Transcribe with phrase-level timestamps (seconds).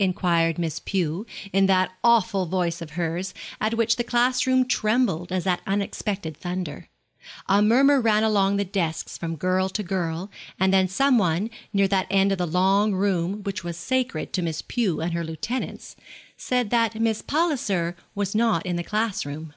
[0.00, 5.30] inquired Miss Pew, in that awful voice of hers, at which the class room trembled,
[5.30, 6.88] as at unexpected thunder.
[7.46, 10.28] A murmur ran along the desks, from girl to girl,
[10.58, 14.42] and then some one, near that end of the long room which was sacred to
[14.42, 15.94] Miss Pew and her lieutenants,
[16.36, 19.54] said that Miss Palliser was not in the class room.